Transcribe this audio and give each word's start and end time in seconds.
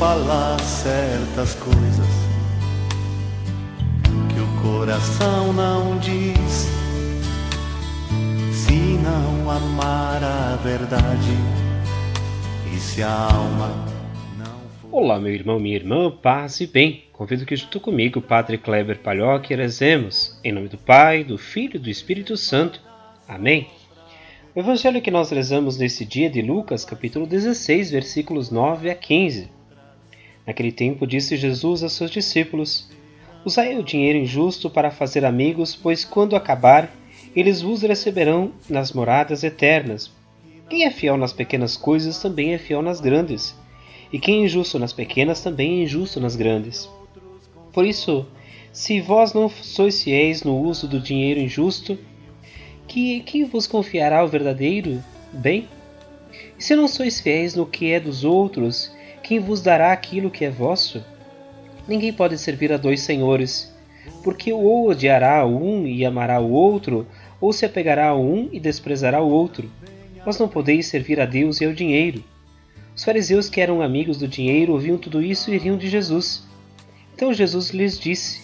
falar 0.00 0.58
certas 0.60 1.54
coisas 1.56 2.06
que 4.32 4.40
o 4.40 4.62
coração 4.62 5.52
não 5.52 5.98
diz. 5.98 6.70
Se 8.50 8.72
não 8.72 9.50
amar 9.50 10.24
a 10.24 10.56
verdade 10.64 11.36
e 12.74 12.78
se 12.78 13.02
a 13.02 13.12
alma 13.12 13.68
não 14.38 14.60
for. 14.80 15.02
Olá, 15.02 15.20
meu 15.20 15.34
irmão, 15.34 15.60
minha 15.60 15.76
irmã, 15.76 16.10
paz 16.10 16.62
e 16.62 16.66
bem. 16.66 17.04
Convido 17.12 17.44
que 17.44 17.54
junto 17.54 17.78
comigo 17.78 18.22
Padre 18.22 18.56
Kleber 18.56 19.00
Palhoque 19.00 19.54
rezemos. 19.54 20.40
Em 20.42 20.50
nome 20.50 20.68
do 20.68 20.78
Pai, 20.78 21.24
do 21.24 21.36
Filho 21.36 21.76
e 21.76 21.78
do 21.78 21.90
Espírito 21.90 22.38
Santo. 22.38 22.80
Amém. 23.28 23.68
O 24.54 24.60
evangelho 24.60 25.02
que 25.02 25.10
nós 25.10 25.28
rezamos 25.28 25.76
nesse 25.76 26.06
dia 26.06 26.30
de 26.30 26.40
Lucas, 26.40 26.86
capítulo 26.86 27.26
16, 27.26 27.90
versículos 27.90 28.50
9 28.50 28.88
a 28.88 28.94
15. 28.94 29.59
Naquele 30.46 30.72
tempo 30.72 31.06
disse 31.06 31.36
Jesus 31.36 31.82
a 31.82 31.88
seus 31.88 32.10
discípulos: 32.10 32.88
Usai 33.44 33.76
o 33.78 33.82
dinheiro 33.82 34.18
injusto 34.18 34.68
para 34.68 34.90
fazer 34.90 35.24
amigos, 35.24 35.74
pois 35.74 36.04
quando 36.04 36.36
acabar, 36.36 36.94
eles 37.34 37.62
vos 37.62 37.82
receberão 37.82 38.52
nas 38.68 38.92
moradas 38.92 39.44
eternas. 39.44 40.10
Quem 40.68 40.84
é 40.84 40.90
fiel 40.90 41.16
nas 41.16 41.32
pequenas 41.32 41.76
coisas 41.76 42.20
também 42.20 42.54
é 42.54 42.58
fiel 42.58 42.82
nas 42.82 43.00
grandes, 43.00 43.54
e 44.12 44.18
quem 44.18 44.42
é 44.42 44.44
injusto 44.44 44.78
nas 44.78 44.92
pequenas 44.92 45.42
também 45.42 45.80
é 45.80 45.82
injusto 45.84 46.20
nas 46.20 46.36
grandes. 46.36 46.88
Por 47.72 47.84
isso, 47.84 48.26
se 48.72 49.00
vós 49.00 49.32
não 49.32 49.48
sois 49.48 50.02
fiéis 50.02 50.42
no 50.42 50.60
uso 50.60 50.86
do 50.86 51.00
dinheiro 51.00 51.40
injusto, 51.40 51.98
que 52.86 53.20
quem 53.20 53.44
vos 53.44 53.66
confiará 53.66 54.24
o 54.24 54.28
verdadeiro 54.28 55.02
bem? 55.32 55.68
E 56.58 56.62
se 56.62 56.76
não 56.76 56.86
sois 56.86 57.20
fiéis 57.20 57.54
no 57.54 57.66
que 57.66 57.90
é 57.90 57.98
dos 57.98 58.24
outros, 58.24 58.92
quem 59.30 59.38
vos 59.38 59.60
dará 59.60 59.92
aquilo 59.92 60.28
que 60.28 60.44
é 60.44 60.50
vosso? 60.50 61.04
Ninguém 61.86 62.12
pode 62.12 62.36
servir 62.36 62.72
a 62.72 62.76
dois 62.76 63.02
senhores, 63.02 63.72
porque 64.24 64.52
ou 64.52 64.88
odiará 64.88 65.46
um 65.46 65.86
e 65.86 66.04
amará 66.04 66.40
o 66.40 66.50
outro, 66.50 67.06
ou 67.40 67.52
se 67.52 67.64
apegará 67.64 68.08
a 68.08 68.16
um 68.16 68.48
e 68.50 68.58
desprezará 68.58 69.22
o 69.22 69.30
outro. 69.30 69.70
Vós 70.24 70.36
não 70.36 70.48
podeis 70.48 70.86
servir 70.86 71.20
a 71.20 71.26
Deus 71.26 71.60
e 71.60 71.64
ao 71.64 71.72
dinheiro. 71.72 72.24
Os 72.92 73.04
fariseus 73.04 73.48
que 73.48 73.60
eram 73.60 73.80
amigos 73.80 74.18
do 74.18 74.26
dinheiro 74.26 74.72
ouviam 74.72 74.98
tudo 74.98 75.22
isso 75.22 75.54
e 75.54 75.58
riam 75.58 75.78
de 75.78 75.88
Jesus. 75.88 76.44
Então 77.14 77.32
Jesus 77.32 77.70
lhes 77.70 78.00
disse: 78.00 78.40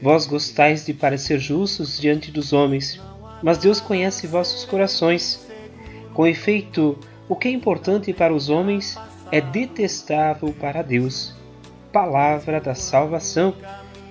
Vós 0.00 0.26
gostais 0.26 0.86
de 0.86 0.94
parecer 0.94 1.40
justos 1.40 1.98
diante 1.98 2.30
dos 2.30 2.52
homens, 2.52 3.00
mas 3.42 3.58
Deus 3.58 3.80
conhece 3.80 4.28
vossos 4.28 4.64
corações. 4.64 5.44
Com 6.14 6.24
efeito, 6.24 6.96
o 7.28 7.34
que 7.34 7.48
é 7.48 7.50
importante 7.50 8.12
para 8.12 8.32
os 8.32 8.48
homens 8.48 8.96
é 9.32 9.40
detestável 9.40 10.54
para 10.60 10.82
Deus. 10.82 11.34
Palavra 11.92 12.60
da 12.60 12.74
salvação. 12.74 13.54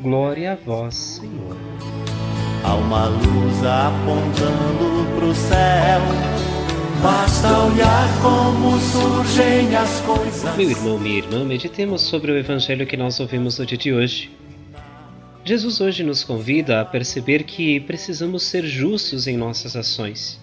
Glória 0.00 0.52
a 0.52 0.56
vós, 0.56 0.94
Senhor. 0.94 1.56
Há 2.64 2.74
uma 2.74 3.06
luz 3.06 3.64
apontando 3.64 5.16
pro 5.16 5.34
céu. 5.34 6.00
Basta 7.02 7.48
olhar 7.58 8.08
como 8.22 8.78
surgem 8.78 9.74
as 9.74 10.00
coisas. 10.00 10.56
Meu 10.56 10.70
irmão, 10.70 10.98
minha 10.98 11.18
irmã, 11.18 11.44
meditemos 11.44 12.02
sobre 12.02 12.30
o 12.30 12.38
evangelho 12.38 12.86
que 12.86 12.96
nós 12.96 13.18
ouvimos 13.18 13.58
no 13.58 13.66
dia 13.66 13.78
de 13.78 13.92
hoje. 13.92 14.30
Jesus 15.44 15.80
hoje 15.80 16.04
nos 16.04 16.22
convida 16.22 16.80
a 16.80 16.84
perceber 16.84 17.42
que 17.42 17.80
precisamos 17.80 18.44
ser 18.44 18.64
justos 18.64 19.26
em 19.26 19.36
nossas 19.36 19.74
ações. 19.74 20.40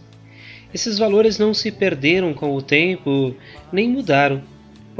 Esses 0.73 0.99
valores 0.99 1.39
não 1.39 1.53
se 1.53 1.71
perderam 1.71 2.33
com 2.33 2.53
o 2.55 2.61
tempo, 2.61 3.33
nem 3.71 3.89
mudaram. 3.89 4.43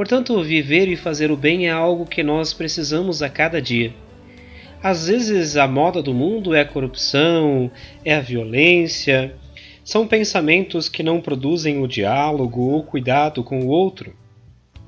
Portanto, 0.00 0.42
viver 0.42 0.88
e 0.88 0.96
fazer 0.96 1.30
o 1.30 1.36
bem 1.36 1.66
é 1.66 1.70
algo 1.70 2.06
que 2.06 2.22
nós 2.22 2.54
precisamos 2.54 3.22
a 3.22 3.28
cada 3.28 3.60
dia. 3.60 3.92
Às 4.82 5.08
vezes, 5.08 5.58
a 5.58 5.68
moda 5.68 6.02
do 6.02 6.14
mundo 6.14 6.54
é 6.54 6.62
a 6.62 6.64
corrupção, 6.64 7.70
é 8.02 8.14
a 8.14 8.20
violência, 8.22 9.36
são 9.84 10.08
pensamentos 10.08 10.88
que 10.88 11.02
não 11.02 11.20
produzem 11.20 11.82
o 11.82 11.86
diálogo 11.86 12.62
ou 12.62 12.82
cuidado 12.82 13.44
com 13.44 13.60
o 13.60 13.66
outro. 13.66 14.16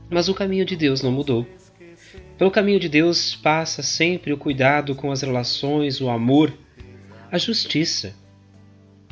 Mas 0.09 0.31
o 0.31 0.34
caminho 0.34 0.65
de 0.65 0.77
Deus 0.77 1.03
não 1.03 1.12
mudou. 1.12 1.47
Pelo 2.39 2.51
caminho 2.51 2.81
de 2.81 2.89
Deus 2.89 3.34
passa 3.34 3.83
sempre 3.83 4.33
o 4.33 4.39
cuidado 4.39 4.95
com 4.95 5.12
as 5.12 5.21
relações, 5.21 6.01
o 6.01 6.09
amor, 6.09 6.55
a 7.31 7.37
justiça. 7.37 8.15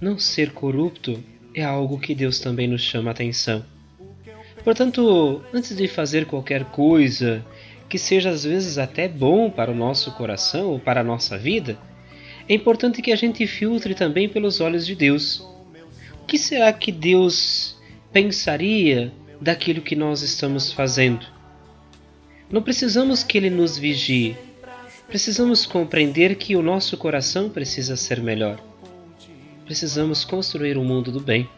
Não 0.00 0.18
ser 0.18 0.52
corrupto 0.52 1.22
é 1.54 1.62
algo 1.62 2.00
que 2.00 2.14
Deus 2.14 2.40
também 2.40 2.66
nos 2.66 2.80
chama 2.80 3.10
a 3.10 3.12
atenção. 3.12 3.62
Portanto, 4.64 5.42
antes 5.52 5.76
de 5.76 5.88
fazer 5.88 6.26
qualquer 6.26 6.64
coisa 6.66 7.44
que 7.88 7.98
seja 7.98 8.30
às 8.30 8.44
vezes 8.44 8.78
até 8.78 9.08
bom 9.08 9.50
para 9.50 9.70
o 9.70 9.74
nosso 9.74 10.12
coração 10.12 10.68
ou 10.68 10.78
para 10.78 11.00
a 11.00 11.04
nossa 11.04 11.36
vida, 11.36 11.78
é 12.48 12.54
importante 12.54 13.02
que 13.02 13.12
a 13.12 13.16
gente 13.16 13.46
filtre 13.46 13.94
também 13.94 14.28
pelos 14.28 14.60
olhos 14.60 14.86
de 14.86 14.94
Deus. 14.94 15.40
O 16.22 16.26
que 16.26 16.38
será 16.38 16.72
que 16.72 16.92
Deus 16.92 17.76
pensaria 18.12 19.12
daquilo 19.40 19.82
que 19.82 19.96
nós 19.96 20.22
estamos 20.22 20.72
fazendo? 20.72 21.26
Não 22.50 22.62
precisamos 22.62 23.22
que 23.22 23.38
Ele 23.38 23.50
nos 23.50 23.78
vigie. 23.78 24.36
Precisamos 25.06 25.64
compreender 25.66 26.36
que 26.36 26.54
o 26.54 26.62
nosso 26.62 26.96
coração 26.96 27.48
precisa 27.48 27.96
ser 27.96 28.20
melhor. 28.20 28.60
Precisamos 29.64 30.24
construir 30.24 30.76
um 30.76 30.84
mundo 30.84 31.10
do 31.12 31.20
bem. 31.20 31.48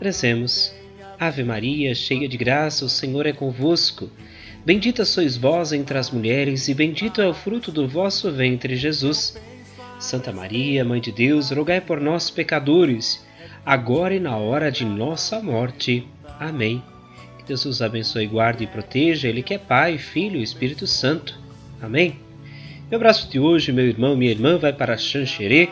Rezemos. 0.00 0.81
Ave 1.24 1.44
Maria, 1.44 1.94
cheia 1.94 2.28
de 2.28 2.36
graça, 2.36 2.84
o 2.84 2.88
Senhor 2.88 3.26
é 3.26 3.32
convosco. 3.32 4.10
Bendita 4.66 5.04
sois 5.04 5.36
vós 5.36 5.72
entre 5.72 5.96
as 5.96 6.10
mulheres, 6.10 6.66
e 6.66 6.74
bendito 6.74 7.22
é 7.22 7.28
o 7.28 7.32
fruto 7.32 7.70
do 7.70 7.86
vosso 7.86 8.28
ventre, 8.32 8.74
Jesus. 8.74 9.40
Santa 10.00 10.32
Maria, 10.32 10.84
Mãe 10.84 11.00
de 11.00 11.12
Deus, 11.12 11.52
rogai 11.52 11.80
por 11.80 12.00
nós, 12.00 12.28
pecadores, 12.28 13.24
agora 13.64 14.16
e 14.16 14.18
na 14.18 14.36
hora 14.36 14.68
de 14.68 14.84
nossa 14.84 15.40
morte. 15.40 16.04
Amém. 16.40 16.82
Que 17.38 17.44
Deus 17.44 17.64
os 17.66 17.80
abençoe, 17.80 18.26
guarde 18.26 18.64
e 18.64 18.66
proteja, 18.66 19.28
Ele 19.28 19.44
que 19.44 19.54
é 19.54 19.58
Pai, 19.58 19.98
Filho 19.98 20.40
e 20.40 20.42
Espírito 20.42 20.88
Santo. 20.88 21.38
Amém? 21.80 22.16
Meu 22.90 22.96
abraço 22.96 23.30
de 23.30 23.38
hoje, 23.38 23.70
meu 23.70 23.86
irmão, 23.86 24.16
minha 24.16 24.32
irmã, 24.32 24.58
vai 24.58 24.72
para 24.72 24.96
Xanxerê, 24.96 25.68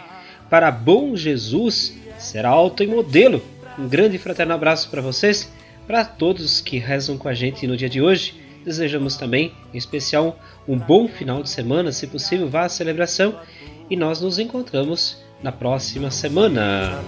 para 0.49 0.71
Bom 0.71 1.17
Jesus, 1.17 1.99
será 2.21 2.50
alto 2.50 2.84
e 2.84 2.87
modelo. 2.87 3.43
Um 3.80 3.88
grande 3.88 4.16
e 4.16 4.18
fraterno 4.18 4.52
abraço 4.52 4.91
para 4.91 5.00
vocês, 5.00 5.50
para 5.86 6.04
todos 6.04 6.60
que 6.60 6.76
rezam 6.76 7.16
com 7.16 7.28
a 7.28 7.32
gente 7.32 7.66
no 7.66 7.78
dia 7.78 7.88
de 7.88 8.02
hoje. 8.02 8.38
Desejamos 8.62 9.16
também, 9.16 9.54
em 9.72 9.78
especial, 9.78 10.38
um 10.68 10.76
bom 10.76 11.08
final 11.08 11.42
de 11.42 11.48
semana, 11.48 11.90
se 11.90 12.06
possível, 12.06 12.46
vá 12.46 12.66
à 12.66 12.69
celebração 12.69 13.40
e 13.88 13.96
nós 13.96 14.20
nos 14.20 14.38
encontramos 14.38 15.16
na 15.42 15.50
próxima 15.50 16.10
semana. 16.10 17.02